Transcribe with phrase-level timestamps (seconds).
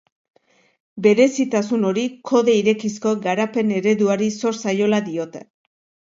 [1.07, 5.43] Berezitasun hori kode irekizko garapen-ereduari zor zaiola diote.